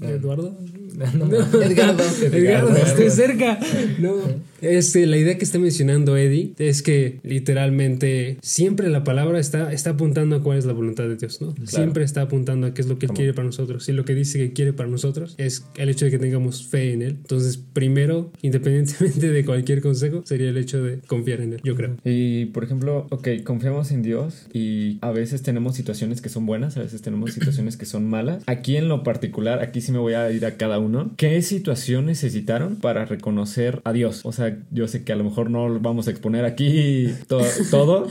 [0.09, 0.55] Eduardo.
[0.95, 1.27] No,
[1.63, 2.05] Edgardo.
[2.23, 3.59] Edgardo, estoy cerca.
[3.99, 4.15] No.
[4.61, 9.91] Este, la idea que está mencionando Eddie es que literalmente siempre la palabra está, está
[9.91, 11.55] apuntando a cuál es la voluntad de Dios, ¿no?
[11.67, 13.89] Siempre está apuntando a qué es lo que Él quiere para nosotros.
[13.89, 16.93] Y lo que dice que quiere para nosotros es el hecho de que tengamos fe
[16.93, 17.17] en Él.
[17.21, 21.97] Entonces, primero, independientemente de cualquier consejo, sería el hecho de confiar en Él, yo creo.
[22.05, 26.77] Y por ejemplo, ok, confiamos en Dios y a veces tenemos situaciones que son buenas,
[26.77, 28.43] a veces tenemos situaciones que son malas.
[28.47, 31.13] Aquí en lo particular, aquí sí me voy a ir a cada uno.
[31.17, 34.21] ¿Qué situación necesitaron para reconocer a Dios?
[34.25, 37.41] O sea, yo sé que a lo mejor no lo vamos a exponer aquí to-
[37.71, 38.09] todo,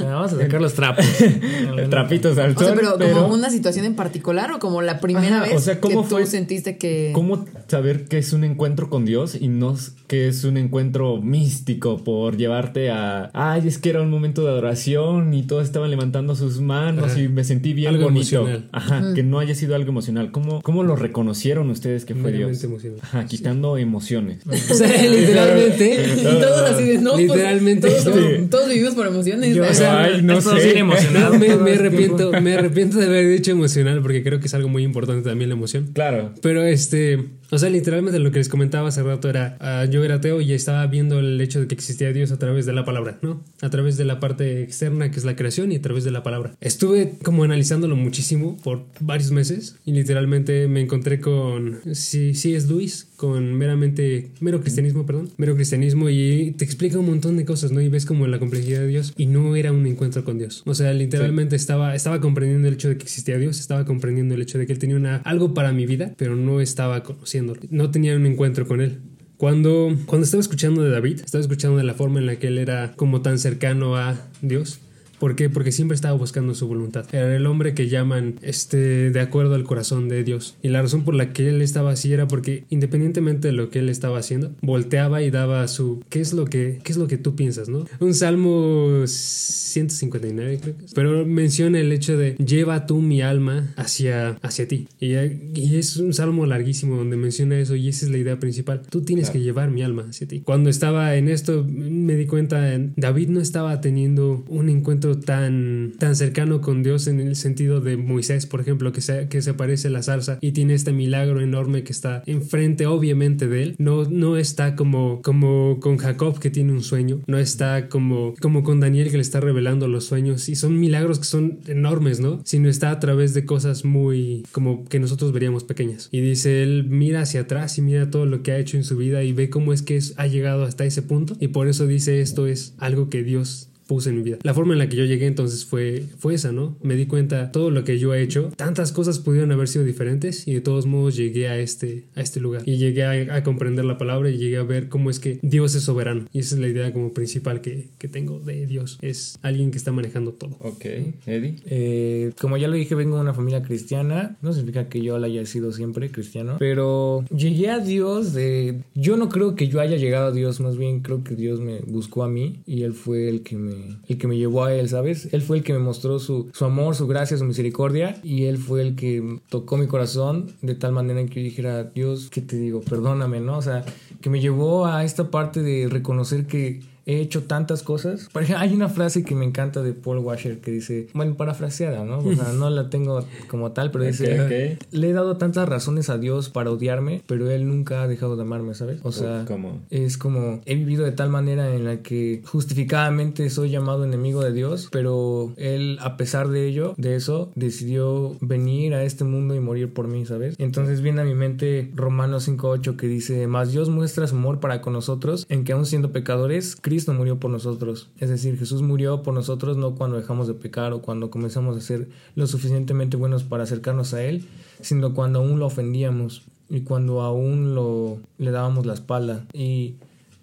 [0.00, 1.04] Vamos a sacar los trapos.
[1.90, 5.00] trapitos al O sea, sol, pero, pero, como una situación en particular o como la
[5.00, 7.10] primera Ajá, vez o sea, ¿cómo que fue- tú sentiste que...
[7.14, 11.98] ¿Cómo saber que es un encuentro con Dios y no que es un encuentro místico
[12.04, 16.34] por llevarte a, ay, es que era un momento de adoración y todos estaban levantando
[16.36, 17.20] sus manos Ajá.
[17.20, 18.36] y me sentí bien Algo bonito.
[18.36, 18.68] emocional.
[18.72, 20.30] Ajá, que no haya sido algo emocional.
[20.30, 22.62] ¿Cómo, cómo lo reconocieron ustedes que fue Dios?
[23.00, 24.40] Ajá, quitando emociones.
[24.70, 26.04] O sea, literalmente.
[26.18, 27.88] Y todos así de, no, pues, Literalmente.
[27.88, 28.46] todos, Sí.
[28.50, 29.54] todos vivimos por emociones.
[29.54, 29.70] Yo, ¿no?
[29.70, 30.78] o sea, Ay, no sé.
[30.78, 31.38] emocionado.
[31.38, 34.68] Me, me el arrepiento, me arrepiento de haber dicho emocional porque creo que es algo
[34.68, 35.88] muy importante también la emoción.
[35.94, 36.32] Claro.
[36.42, 40.16] Pero este, o sea, literalmente lo que les comentaba hace rato era, ah, yo era
[40.16, 43.18] ateo y estaba viendo el hecho de que existía Dios a través de la palabra,
[43.22, 43.44] ¿no?
[43.60, 46.22] A través de la parte externa que es la creación y a través de la
[46.22, 46.54] palabra.
[46.60, 52.68] Estuve como analizándolo muchísimo por varios meses y literalmente me encontré con, sí, sí es
[52.68, 57.72] Luis, con meramente, mero cristianismo, perdón, mero cristianismo y te explica un montón de cosas,
[57.72, 57.80] ¿no?
[57.80, 60.62] Y ves como la complejidad de Dios y no era un encuentro con Dios.
[60.66, 64.42] O sea, literalmente estaba, estaba comprendiendo el hecho de que existía Dios, estaba comprendiendo el
[64.42, 67.90] hecho de que Él tenía una, algo para mi vida, pero no estaba conociéndolo, no
[67.90, 68.98] tenía un encuentro con Él.
[69.36, 72.58] Cuando, cuando estaba escuchando de David, estaba escuchando de la forma en la que él
[72.58, 74.80] era como tan cercano a Dios.
[75.18, 75.48] ¿Por qué?
[75.50, 77.06] Porque siempre estaba buscando su voluntad.
[77.12, 80.56] Era el hombre que llaman este, de acuerdo al corazón de Dios.
[80.62, 83.78] Y la razón por la que él estaba así era porque independientemente de lo que
[83.80, 87.16] él estaba haciendo, volteaba y daba su ¿qué es lo que, qué es lo que
[87.18, 87.68] tú piensas?
[87.68, 87.84] ¿no?
[88.00, 90.94] Un salmo 159 creo que es.
[90.94, 94.88] Pero menciona el hecho de lleva tú mi alma hacia, hacia ti.
[95.00, 95.14] Y,
[95.54, 98.82] y es un salmo larguísimo donde menciona eso y esa es la idea principal.
[98.88, 100.40] Tú tienes que llevar mi alma hacia ti.
[100.40, 105.92] Cuando estaba en esto me di cuenta, en- David no estaba teniendo un encuentro tan,
[105.98, 109.50] tan cercano con Dios en el sentido de Moisés, por ejemplo, que se, que se
[109.50, 113.76] aparece la zarza y tiene este milagro enorme que está enfrente obviamente de él.
[113.78, 118.62] No, no está como, como con Jacob que tiene un sueño, no está como, como
[118.62, 122.40] con Daniel que le está revelando los sueños y son milagros que son enormes, ¿no?
[122.44, 126.08] Sino está a través de cosas muy como que nosotros veríamos pequeñas.
[126.10, 128.96] Y dice, él mira hacia atrás y mira todo lo que ha hecho en su
[128.96, 132.20] vida y ve cómo es que ha llegado hasta ese punto y por eso dice
[132.20, 134.38] esto es algo que Dios puse en mi vida.
[134.42, 136.76] La forma en la que yo llegué entonces fue, fue esa, ¿no?
[136.82, 140.46] Me di cuenta todo lo que yo he hecho, tantas cosas pudieron haber sido diferentes
[140.46, 143.84] y de todos modos llegué a este, a este lugar y llegué a, a comprender
[143.84, 146.60] la palabra y llegué a ver cómo es que Dios es soberano y esa es
[146.60, 150.56] la idea como principal que, que tengo de Dios, es alguien que está manejando todo.
[150.60, 150.84] Ok,
[151.26, 151.56] Eddie.
[151.66, 154.36] Eh, como ya lo dije, vengo de una familia cristiana.
[154.42, 156.56] No significa que yo la haya sido siempre cristiano.
[156.58, 158.82] Pero llegué a Dios de...
[158.94, 160.60] Yo no creo que yo haya llegado a Dios.
[160.60, 162.62] Más bien creo que Dios me buscó a mí.
[162.66, 163.75] Y Él fue el que me,
[164.08, 165.28] el que me llevó a Él, ¿sabes?
[165.32, 168.20] Él fue el que me mostró su, su amor, su gracia, su misericordia.
[168.22, 172.30] Y Él fue el que tocó mi corazón de tal manera que yo dijera, Dios,
[172.30, 172.80] ¿qué te digo?
[172.80, 173.58] Perdóname, ¿no?
[173.58, 173.84] O sea,
[174.20, 178.28] que me llevó a esta parte de reconocer que he hecho tantas cosas.
[178.32, 182.04] Por ejemplo, hay una frase que me encanta de Paul Washer que dice, bueno, parafraseada,
[182.04, 182.18] ¿no?
[182.18, 184.46] O sea, no la tengo como tal, pero dice, Ok,
[184.80, 184.86] ok.
[184.92, 188.42] le he dado tantas razones a Dios para odiarme, pero Él nunca ha dejado de
[188.42, 188.98] amarme, ¿sabes?
[189.04, 189.80] O sea, ¿Cómo?
[189.90, 194.52] es como, he vivido de tal manera en la que justificadamente soy llamado enemigo de
[194.52, 199.60] Dios, pero Él, a pesar de ello, de eso, decidió venir a este mundo y
[199.60, 200.56] morir por mí, ¿sabes?
[200.58, 204.80] Entonces viene a mi mente Romanos 5.8 que dice, más Dios muestra su amor para
[204.80, 208.08] con nosotros, en que aún siendo pecadores, Cristo murió por nosotros.
[208.18, 211.80] Es decir, Jesús murió por nosotros no cuando dejamos de pecar o cuando comenzamos a
[211.80, 214.44] ser lo suficientemente buenos para acercarnos a Él,
[214.80, 219.46] sino cuando aún lo ofendíamos y cuando aún lo le dábamos la espalda.
[219.52, 219.94] Y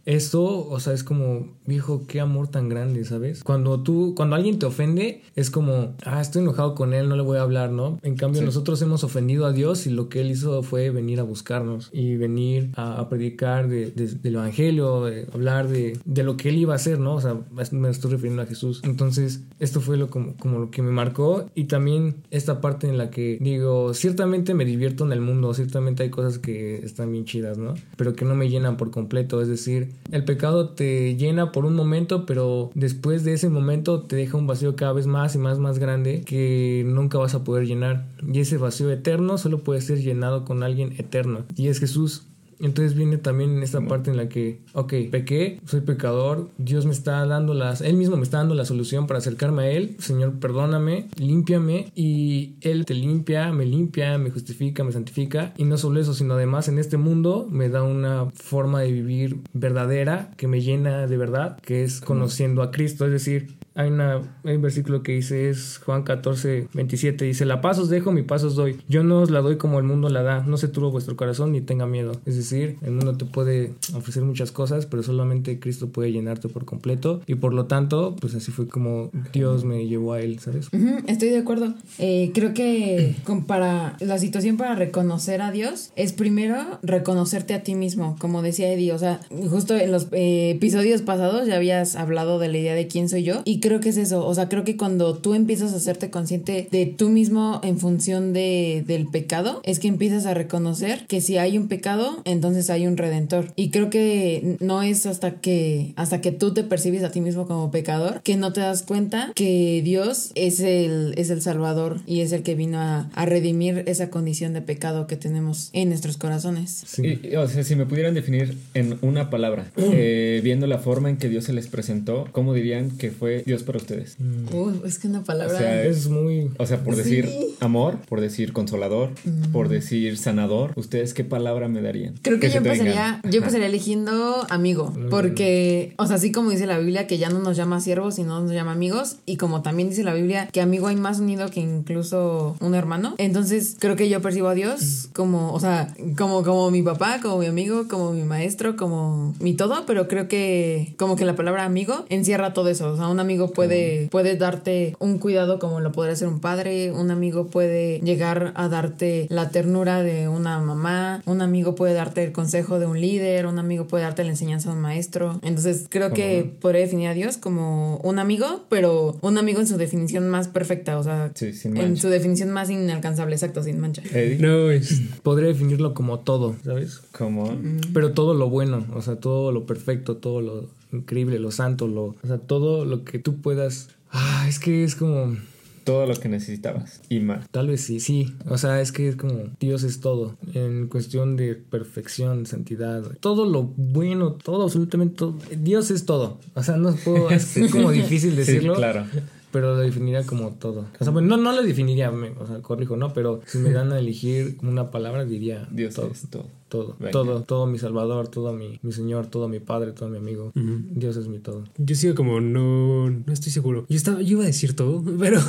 [0.05, 3.43] esto, o sea, es como, viejo, qué amor tan grande, ¿sabes?
[3.43, 7.21] Cuando tú, cuando alguien te ofende, es como, ah, estoy enojado con él, no le
[7.23, 7.99] voy a hablar, ¿no?
[8.03, 8.45] En cambio, Sí.
[8.45, 12.15] nosotros hemos ofendido a Dios y lo que él hizo fue venir a buscarnos y
[12.17, 16.57] venir a, a predicar de- de- del evangelio, de hablar de, de lo que él
[16.57, 17.15] iba a hacer, ¿no?
[17.15, 17.37] O sea,
[17.71, 18.81] me estoy refiriendo a Jesús.
[18.83, 22.97] Entonces, esto fue lo como, como lo que me marcó y también esta parte en
[22.97, 27.23] la que digo, ciertamente me divierto en el mundo, ciertamente hay cosas que están bien
[27.25, 27.73] chidas, ¿no?
[27.95, 31.75] Pero que no me llenan por completo, es decir, el pecado te llena por un
[31.75, 35.59] momento, pero después de ese momento te deja un vacío cada vez más y más
[35.59, 38.07] más grande que nunca vas a poder llenar.
[38.21, 42.27] Y ese vacío eterno solo puede ser llenado con alguien eterno y es Jesús.
[42.63, 47.25] Entonces viene también esta parte en la que, ok, pequé, soy pecador, Dios me está
[47.25, 51.09] dando las, Él mismo me está dando la solución para acercarme a Él, Señor, perdóname,
[51.17, 56.13] límpiame, y Él te limpia, me limpia, me justifica, me santifica, y no solo eso,
[56.13, 61.05] sino además en este mundo me da una forma de vivir verdadera que me llena
[61.07, 65.13] de verdad, que es conociendo a Cristo, es decir, hay, una, hay un versículo que
[65.13, 68.77] dice, es Juan 14, 27, dice, la paz os dejo, mi paz os doy.
[68.87, 71.51] Yo no os la doy como el mundo la da, no se turbe vuestro corazón
[71.51, 72.13] ni tenga miedo.
[72.25, 76.65] Es decir, el mundo te puede ofrecer muchas cosas, pero solamente Cristo puede llenarte por
[76.65, 77.21] completo.
[77.27, 80.69] Y por lo tanto, pues así fue como Dios me llevó a Él, ¿sabes?
[81.07, 81.73] Estoy de acuerdo.
[81.99, 83.15] Eh, creo que
[83.47, 88.71] para la situación para reconocer a Dios es primero reconocerte a ti mismo, como decía
[88.71, 88.93] Eddie.
[88.93, 92.87] O sea, justo en los eh, episodios pasados ya habías hablado de la idea de
[92.87, 93.41] quién soy yo.
[93.63, 94.27] Creo que es eso.
[94.27, 98.33] O sea, creo que cuando tú empiezas a hacerte consciente de tú mismo en función
[98.33, 102.85] de, del pecado, es que empiezas a reconocer que si hay un pecado, entonces hay
[102.85, 103.53] un redentor.
[103.55, 107.47] Y creo que no es hasta que hasta que tú te percibes a ti mismo
[107.47, 112.19] como pecador que no te das cuenta que Dios es el, es el Salvador y
[112.19, 116.17] es el que vino a, a redimir esa condición de pecado que tenemos en nuestros
[116.17, 116.83] corazones.
[116.85, 117.19] Sí.
[117.23, 121.09] Y- y, o sea, si me pudieran definir en una palabra, eh, viendo la forma
[121.09, 124.17] en que Dios se les presentó, ¿cómo dirían que fue Dios para ustedes?
[124.51, 125.53] Uy, es que una palabra...
[125.53, 126.49] O sea, Es muy...
[126.57, 127.03] O sea, por Sí.
[127.03, 129.11] decir amor, por decir consolador,
[129.51, 132.15] por decir sanador, ¿ustedes qué palabra me darían?
[132.23, 136.65] Creo que, se yo empezaría, yo empezaría eligiendo amigo, porque, o sea, así como dice
[136.65, 139.89] la Biblia que ya no nos llama siervos, sino nos llama amigos, y como también
[139.89, 144.09] dice la Biblia que amigo hay más unido que incluso un hermano, entonces creo que
[144.09, 148.13] yo percibo a Dios como, o sea, como, como mi papá, como mi amigo, como
[148.13, 152.69] mi maestro, como mi todo, pero creo que como que la palabra amigo encierra todo
[152.69, 156.39] eso, o sea, un amigo puede, puede darte un cuidado como lo podría ser un
[156.39, 161.93] padre, un amigo puede llegar a darte la ternura de una mamá, un amigo puede
[161.93, 165.39] darte el consejo de un líder, un amigo puede darte la enseñanza de un maestro.
[165.41, 169.77] Entonces creo que podría definir a Dios como un amigo, pero un amigo en su
[169.77, 174.03] definición más perfecta, o sea, Sí, sin en su definición más inalcanzable, exacto, sin mancha.
[174.13, 175.01] Eddie, No, es.
[175.23, 177.01] Podría definirlo como todo, ¿sabes?
[177.11, 177.55] como
[177.93, 182.03] Pero todo lo bueno, o sea, todo lo perfecto, todo lo increíble, lo santo, lo,
[182.05, 183.89] o sea, todo lo que tú puedas.
[184.11, 185.35] Ah, es que es como,
[185.83, 187.49] todo lo que necesitabas y más.
[187.49, 188.33] tal vez sí, sí.
[188.47, 193.45] O sea, es que es como Dios es todo en cuestión de perfección, santidad, todo
[193.45, 195.35] lo bueno, todo absolutamente todo.
[195.57, 196.37] Dios es todo.
[196.53, 198.75] O sea, no puedo, es como difícil decirlo.
[198.75, 199.05] Sí, claro.
[199.51, 200.87] Pero lo definiría como todo.
[200.99, 203.69] O sea, bueno, no, no lo definiría, me- o sea, corrijo, no, pero si me
[203.71, 206.09] dan a elegir una palabra diría Dios todo.
[206.11, 206.47] es todo.
[206.69, 207.11] Todo, Venga.
[207.11, 210.51] todo, todo mi salvador, todo mi, mi señor, todo mi padre, todo mi amigo.
[210.55, 211.65] Dios es mi todo.
[211.77, 213.85] Yo sigo como no, no estoy seguro.
[213.89, 215.39] Yo estaba, yo iba a decir todo, pero,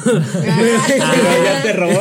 [0.48, 2.00] ya te robó.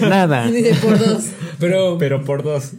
[0.08, 0.46] Nada.
[0.50, 1.24] Dice por dos.
[1.58, 2.72] pero, Pero por dos.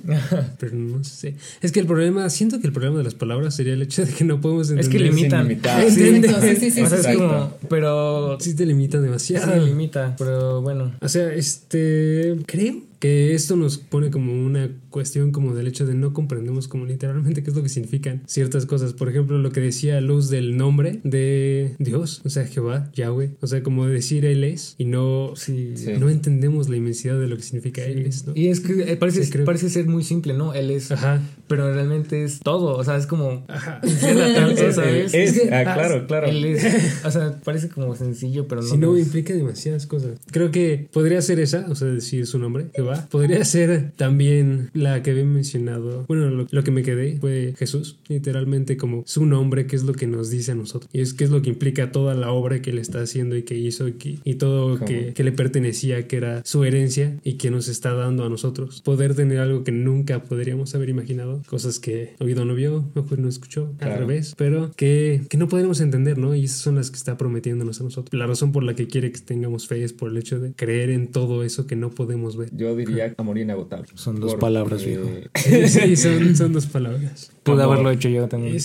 [0.59, 1.36] pero no sé.
[1.62, 4.13] Es que el problema, siento que el problema de las palabras sería el hecho de
[4.13, 4.86] que no podemos entender.
[4.86, 5.45] Es que lim- limitan.
[5.45, 5.81] ilimitado.
[5.89, 7.17] Sí, sí, sí, sí, o sea, sí, es sí.
[7.17, 9.65] como, pero Sí te limita sí demasiado.
[9.65, 10.93] limita, pero bueno.
[11.01, 15.95] O sea, este, creo que esto nos pone como una cuestión como del hecho de
[15.95, 18.93] no comprendemos como literalmente qué es lo que significan ciertas cosas.
[18.93, 23.47] Por ejemplo, lo que decía Luz del nombre de Dios, o sea, Jehová, Yahweh, o
[23.47, 25.73] sea, como decir Él es y no, Sí.
[25.75, 25.93] Sí.
[25.99, 28.34] no entendemos la inmensidad de lo que significa Él es, ¿no?
[28.36, 29.45] Y es que eh, parece, Sí, creo.
[29.45, 30.53] parece ser muy simple, ¿no?
[30.53, 33.82] Él es, Ajá, pero realmente es todo, o sea, es como ajá.
[35.51, 36.27] ah, claro, claro.
[36.27, 36.63] Él es,
[37.03, 38.67] o sea, parece como sencillo, pero no.
[38.67, 40.19] Si no, implica demasiadas cosas.
[40.32, 43.08] Creo que podría ser esa, o sea, decir su nombre, Jehová.
[43.10, 46.05] Podría ser también la que había mencionado.
[46.07, 49.93] Bueno, lo, lo que me quedé fue Jesús, literalmente como su nombre, que es lo
[49.93, 50.89] que nos dice a nosotros.
[50.93, 53.43] Y es que es lo que implica toda la obra que él está haciendo y
[53.43, 57.33] que hizo y, que- y todo que, que le pertenecía, que era su herencia y
[57.33, 58.81] que nos está dando a nosotros.
[58.81, 63.27] Poder tener algo que nunca podríamos haber imaginado, cosas que oído no vio, mejor no
[63.29, 66.35] escuchó, al revés, pero que, que no podremos entender, ¿no?
[66.35, 68.13] Y esas son las que está prometiéndonos a nosotros.
[68.17, 70.89] La razón por la que quiere que tengamos fe es por el hecho de creer
[70.89, 72.49] en todo eso que no podemos ver.
[72.55, 73.87] Yo diría amor inagotable.
[73.95, 74.72] Son dos Por- palabras.
[74.73, 75.09] Palabras, viejo.
[75.67, 77.31] Sí, son, son dos palabras.
[77.43, 77.73] Pude amor.
[77.73, 78.57] haberlo hecho yo también.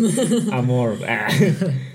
[0.52, 0.94] Amor.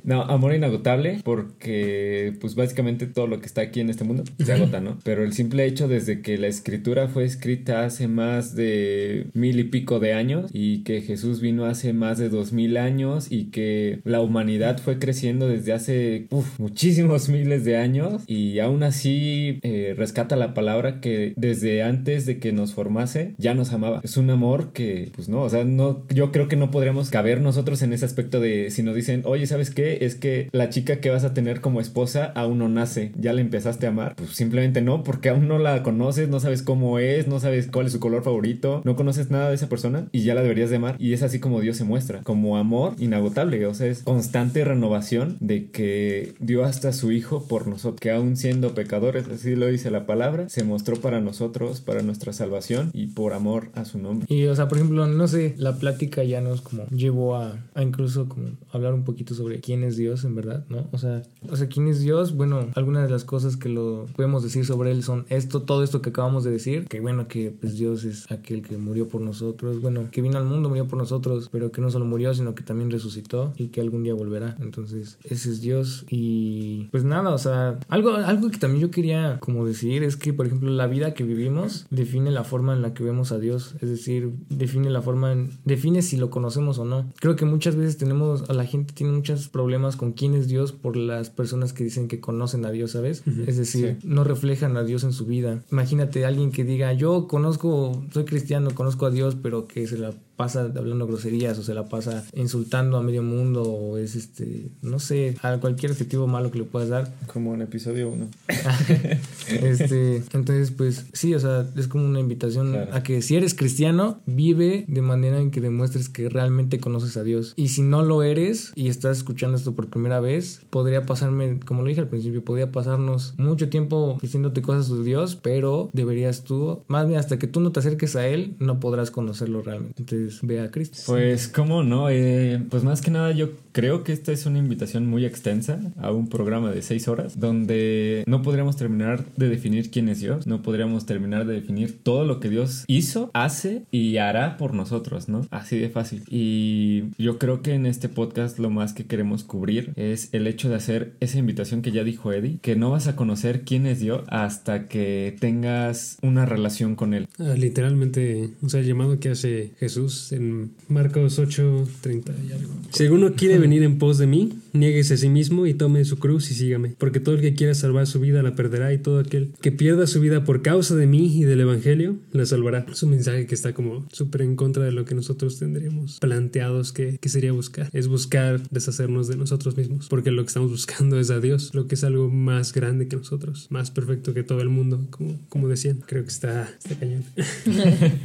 [0.04, 4.52] No, amor inagotable porque pues básicamente todo lo que está aquí en este mundo se
[4.52, 5.00] agota, ¿no?
[5.04, 9.64] Pero el simple hecho desde que la escritura fue escrita hace más de mil y
[9.64, 14.02] pico de años y que Jesús vino hace más de dos mil años y que
[14.04, 19.96] la humanidad fue creciendo desde hace uf, muchísimos miles de años y aún así eh,
[19.98, 24.02] rescata la palabra que desde antes de que nos formase ya nos amaba.
[24.04, 27.42] Es un amor que pues no, o sea, no, yo creo que no podríamos caber
[27.42, 30.00] nosotros en ese aspecto de si nos dicen, oye, ¿sabes qué?
[30.02, 33.42] Es que la chica que vas a tener como esposa aún no nace, ya la
[33.42, 34.16] empezaste a amar.
[34.16, 37.88] Pues simplemente no, porque aún no la conoces, no sabes cómo es, no sabes cuál
[37.88, 40.78] es su color favorito, no conoces nada de esa persona y ya la deberías de
[40.78, 40.96] amar.
[41.00, 45.38] Y es así como Dios se muestra, como amor inagotable, o sea, es constante renovación
[45.40, 49.92] de que dio hasta su hijo por nosotros, que aún siendo pecadores, así lo dice
[49.92, 53.45] la palabra, se mostró para nosotros, para nuestra salvación y por amor
[53.76, 54.26] a su nombre.
[54.30, 57.84] Y, o sea, por ejemplo, no sé, la plática ya nos como llevó a, a
[57.84, 60.88] incluso como hablar un poquito sobre quién es Dios en verdad, ¿no?
[60.92, 64.44] O sea, o sea, quién es Dios, bueno, algunas de las cosas que lo podemos
[64.44, 67.78] decir sobre él son esto, todo esto que acabamos de decir, que bueno, que pues
[67.78, 71.50] Dios es aquel que murió por nosotros, bueno, que vino al mundo, murió por nosotros,
[71.52, 74.56] pero que no solo murió, sino que también resucitó y que algún día volverá.
[74.60, 79.40] Entonces, ese es Dios y pues nada, o sea, algo, algo que también yo quería
[79.40, 82.94] como decir es que, por ejemplo, la vida que vivimos define la forma en la
[82.94, 86.86] que vemos a Dios, es decir, define la forma, en- define si lo conocemos o
[86.86, 87.12] no.
[87.20, 90.72] Creo que muchas veces tenemos, a la gente tiene muchos problemas con quién es Dios
[90.72, 93.24] por las personas que dicen que conocen a Dios, ¿sabes?
[93.48, 95.64] Es decir, no reflejan a Dios en su vida.
[95.72, 100.14] Imagínate alguien que diga, yo conozco, soy cristiano, conozco a Dios, pero que se la
[100.36, 105.00] pasa hablando groserías o se la pasa insultando a medio mundo o es este, no
[105.00, 107.14] sé, a cualquier adjetivo malo que le puedas dar.
[107.28, 108.28] Como en episodio 1.
[109.48, 112.94] Este, entonces, pues sí, o sea, es como una invitación Claro.
[112.96, 117.24] a que si eres cristiano, vive de manera en que demuestres que realmente conoces a
[117.24, 117.54] Dios.
[117.56, 121.84] Y si no lo eres y estás escuchando esto por primera vez, podría pasarme, como
[121.84, 126.82] lo dije al principio, podría pasarnos mucho tiempo diciéndote cosas de Dios, pero deberías tú,
[126.88, 130.02] más bien hasta que tú no te acerques a Él, no podrás conocerlo realmente.
[130.02, 131.00] Entonces, ve a Cristo.
[131.06, 132.10] Pues, ¿cómo no?
[132.10, 136.12] Eh, pues más que nada yo creo que esta es una invitación muy extensa a
[136.12, 140.62] un programa de seis horas donde no podríamos terminar de definir quién es Dios, no
[140.62, 145.46] podríamos terminar de definir todo lo que Dios hizo, hace y hará por nosotros, ¿no?
[145.52, 146.24] Así de fácil.
[146.30, 150.70] Y yo creo que en este podcast lo más que queremos cubrir es el hecho
[150.70, 154.00] de hacer esa invitación que ya dijo Eddie, que no vas a conocer quién es
[154.00, 157.28] Dios hasta que tengas una relación con Él.
[157.40, 162.74] Ah, literalmente, o sea, el llamado que hace Jesús en Marcos 8, 30 y algo.
[162.92, 166.18] Si alguno quiere venir en pos de mí, niéguese a sí mismo y tome su
[166.18, 166.96] cruz y sígame.
[166.98, 170.08] Porque todo el que quiera salvar su vida la perderá y todo aquel que pierda
[170.08, 172.86] su vida por causa de mí y del Evangelio la salvará.
[172.92, 176.92] Es un mensaje que está como súper en contra de lo que nosotros tendríamos planteados
[176.92, 177.90] que, que sería buscar.
[177.94, 180.08] Es buscar deshacernos de nosotros mismos.
[180.10, 183.16] Porque lo que estamos buscando es a Dios, lo que es algo más grande que
[183.16, 186.02] nosotros, más perfecto que todo el mundo, como, como decían.
[186.06, 187.24] Creo que está, está cañón.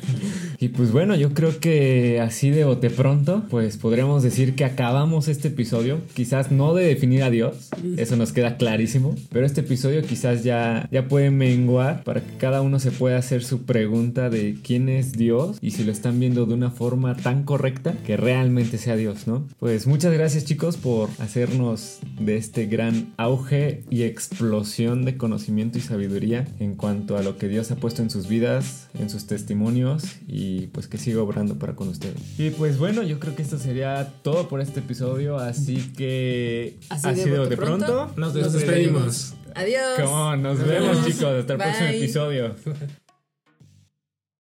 [0.59, 5.28] Y pues bueno, yo creo que así de bote pronto, pues podríamos decir que acabamos
[5.28, 6.01] este episodio.
[6.14, 10.88] Quizás no de definir a Dios, eso nos queda clarísimo, pero este episodio quizás ya,
[10.91, 15.12] ya puede menguar para que cada uno se pueda hacer su pregunta de quién es
[15.12, 19.26] Dios y si lo están viendo de una forma tan correcta que realmente sea Dios,
[19.26, 19.47] ¿no?
[19.59, 25.80] Pues muchas gracias chicos por hacernos de este gran auge y explosión de conocimiento y
[25.80, 30.05] sabiduría en cuanto a lo que Dios ha puesto en sus vidas, en sus testimonios
[30.26, 32.16] y pues que siga obrando para con ustedes.
[32.38, 36.30] Y pues bueno, yo creo que esto sería todo por este episodio, así que
[36.89, 39.35] Así de bote pronto, Nos Nos despedimos.
[39.55, 39.97] Adiós.
[39.97, 42.57] Come on, nos vemos chicos, hasta el próximo episodio.